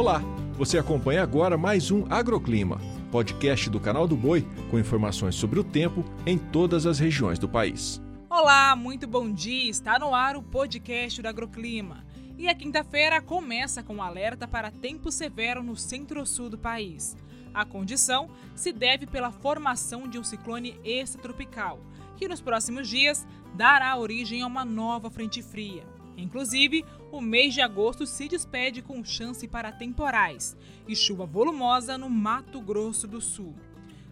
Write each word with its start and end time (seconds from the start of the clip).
Olá, 0.00 0.22
você 0.54 0.78
acompanha 0.78 1.22
agora 1.22 1.58
mais 1.58 1.90
um 1.90 2.06
Agroclima, 2.08 2.80
podcast 3.12 3.68
do 3.68 3.78
canal 3.78 4.08
do 4.08 4.16
Boi 4.16 4.48
com 4.70 4.78
informações 4.78 5.34
sobre 5.34 5.60
o 5.60 5.62
tempo 5.62 6.02
em 6.24 6.38
todas 6.38 6.86
as 6.86 6.98
regiões 6.98 7.38
do 7.38 7.46
país. 7.46 8.00
Olá, 8.30 8.74
muito 8.74 9.06
bom 9.06 9.30
dia. 9.30 9.68
Está 9.68 9.98
no 9.98 10.14
ar 10.14 10.36
o 10.36 10.42
podcast 10.42 11.20
do 11.20 11.28
Agroclima. 11.28 12.02
E 12.38 12.48
a 12.48 12.54
quinta-feira 12.54 13.20
começa 13.20 13.82
com 13.82 13.96
um 13.96 14.02
alerta 14.02 14.48
para 14.48 14.70
tempo 14.70 15.12
severo 15.12 15.62
no 15.62 15.76
centro-sul 15.76 16.48
do 16.48 16.56
país. 16.56 17.14
A 17.52 17.66
condição 17.66 18.30
se 18.54 18.72
deve 18.72 19.06
pela 19.06 19.30
formação 19.30 20.08
de 20.08 20.18
um 20.18 20.24
ciclone 20.24 20.80
extratropical, 20.82 21.78
que 22.16 22.26
nos 22.26 22.40
próximos 22.40 22.88
dias 22.88 23.26
dará 23.54 23.94
origem 23.98 24.40
a 24.40 24.46
uma 24.46 24.64
nova 24.64 25.10
frente 25.10 25.42
fria. 25.42 25.84
Inclusive, 26.20 26.84
o 27.10 27.20
mês 27.20 27.54
de 27.54 27.60
agosto 27.60 28.06
se 28.06 28.28
despede 28.28 28.82
com 28.82 29.04
chance 29.04 29.46
para 29.48 29.72
temporais 29.72 30.56
e 30.86 30.94
chuva 30.94 31.24
volumosa 31.24 31.96
no 31.96 32.10
Mato 32.10 32.60
Grosso 32.60 33.06
do 33.06 33.20
Sul. 33.20 33.54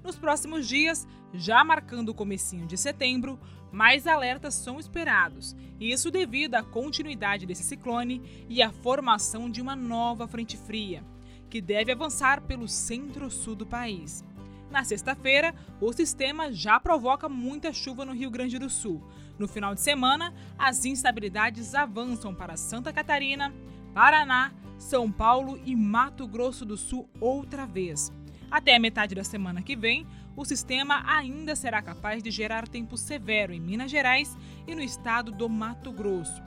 Nos 0.03 0.17
próximos 0.17 0.67
dias, 0.67 1.07
já 1.35 1.63
marcando 1.63 2.09
o 2.09 2.15
comecinho 2.15 2.67
de 2.67 2.77
setembro, 2.77 3.39
mais 3.71 4.07
alertas 4.07 4.55
são 4.55 4.81
esperados, 4.81 5.55
isso 5.79 6.11
devido 6.11 6.55
à 6.55 6.63
continuidade 6.63 7.45
desse 7.45 7.63
ciclone 7.63 8.47
e 8.49 8.63
à 8.63 8.73
formação 8.73 9.51
de 9.51 9.61
uma 9.61 9.77
nova 9.77 10.27
frente 10.27 10.57
fria, 10.57 11.05
que 11.51 11.61
deve 11.61 11.93
avançar 11.93 12.41
pelo 12.41 12.67
centro-sul 12.67 13.55
do 13.55 13.67
país. 13.67 14.25
Na 14.71 14.85
sexta-feira, 14.85 15.55
o 15.81 15.93
sistema 15.93 16.53
já 16.53 16.79
provoca 16.79 17.29
muita 17.29 17.73
chuva 17.73 18.05
no 18.05 18.13
Rio 18.13 18.31
Grande 18.31 18.59
do 18.59 18.69
Sul. 18.69 19.03
No 19.39 19.49
final 19.49 19.75
de 19.75 19.81
semana, 19.81 20.35
as 20.59 20.85
instabilidades 20.85 21.75
avançam 21.75 22.35
para 22.35 22.57
Santa 22.57 22.93
Catarina, 22.93 23.53
Paraná, 23.95 24.53
São 24.77 25.11
Paulo 25.11 25.59
e 25.65 25.75
Mato 25.75 26.27
Grosso 26.27 26.67
do 26.67 26.77
Sul 26.77 27.09
outra 27.19 27.67
vez. 27.67 28.13
Até 28.51 28.77
a 28.77 28.81
metade 28.81 29.15
da 29.15 29.25
semana 29.25 29.63
que 29.63 29.75
vem, 29.75 30.07
o 30.37 30.45
sistema 30.45 31.03
ainda 31.07 31.57
será 31.57 31.81
capaz 31.81 32.23
de 32.23 32.31
gerar 32.31 32.69
tempo 32.69 32.97
severo 32.97 33.53
em 33.53 33.61
Minas 33.61 33.91
Gerais 33.91 34.37
e 34.67 34.75
no 34.75 34.83
estado 34.83 35.33
do 35.33 35.49
Mato 35.49 35.91
Grosso. 35.93 36.43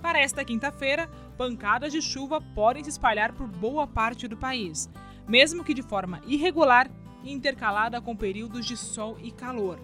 Para 0.00 0.20
esta 0.20 0.44
quinta-feira, 0.44 1.08
pancadas 1.36 1.92
de 1.92 2.00
chuva 2.02 2.40
podem 2.40 2.84
se 2.84 2.90
espalhar 2.90 3.32
por 3.32 3.48
boa 3.48 3.86
parte 3.86 4.28
do 4.28 4.36
país, 4.36 4.88
mesmo 5.26 5.64
que 5.64 5.74
de 5.74 5.82
forma 5.82 6.20
irregular 6.26 6.90
intercalada 7.24 8.00
com 8.00 8.14
períodos 8.14 8.66
de 8.66 8.76
sol 8.76 9.18
e 9.22 9.30
calor. 9.30 9.78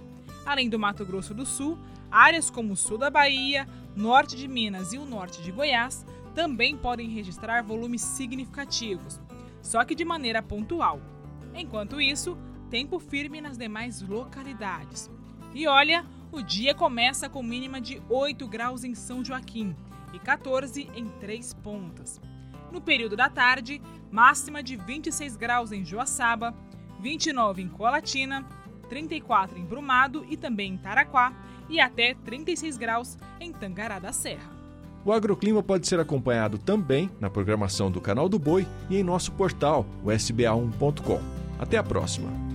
Além 0.44 0.68
do 0.68 0.78
Mato 0.78 1.04
Grosso 1.04 1.34
do 1.34 1.46
Sul, 1.46 1.78
áreas 2.10 2.50
como 2.50 2.72
o 2.72 2.76
sul 2.76 2.98
da 2.98 3.10
Bahia, 3.10 3.66
norte 3.96 4.36
de 4.36 4.48
Minas 4.48 4.92
e 4.92 4.98
o 4.98 5.04
norte 5.04 5.42
de 5.42 5.52
Goiás 5.52 6.04
também 6.34 6.76
podem 6.76 7.08
registrar 7.08 7.62
volumes 7.62 8.02
significativos, 8.02 9.20
só 9.62 9.84
que 9.84 9.94
de 9.94 10.04
maneira 10.04 10.42
pontual. 10.42 11.00
Enquanto 11.54 12.00
isso, 12.00 12.38
tempo 12.70 12.98
firme 12.98 13.40
nas 13.40 13.58
demais 13.58 14.00
localidades. 14.00 15.10
E 15.52 15.66
olha, 15.66 16.06
o 16.30 16.40
dia 16.40 16.74
começa 16.74 17.28
com 17.28 17.42
mínima 17.42 17.80
de 17.80 18.00
8 18.08 18.46
graus 18.46 18.84
em 18.84 18.94
São 18.94 19.24
Joaquim 19.24 19.74
e 20.12 20.18
14 20.18 20.88
em 20.94 21.08
Três 21.18 21.52
Pontas. 21.52 22.20
No 22.70 22.80
período 22.80 23.16
da 23.16 23.28
tarde, 23.28 23.82
máxima 24.12 24.62
de 24.62 24.76
26 24.76 25.36
graus 25.36 25.72
em 25.72 25.84
Joaçaba, 25.84 26.54
29 27.00 27.62
em 27.62 27.68
Colatina, 27.68 28.44
34 28.88 29.58
em 29.58 29.64
Brumado 29.64 30.24
e 30.28 30.36
também 30.36 30.74
em 30.74 30.76
Taraquá 30.76 31.32
e 31.68 31.80
até 31.80 32.14
36 32.14 32.76
graus 32.76 33.16
em 33.40 33.52
Tangará 33.52 33.98
da 33.98 34.12
Serra. 34.12 34.50
O 35.04 35.12
agroclima 35.12 35.62
pode 35.62 35.86
ser 35.86 35.98
acompanhado 35.98 36.58
também 36.58 37.10
na 37.18 37.30
programação 37.30 37.90
do 37.90 38.00
Canal 38.00 38.28
do 38.28 38.38
Boi 38.38 38.66
e 38.90 38.98
em 38.98 39.02
nosso 39.02 39.32
portal, 39.32 39.86
o 40.04 40.08
sba1.com. 40.08 41.20
Até 41.58 41.78
a 41.78 41.82
próxima! 41.82 42.49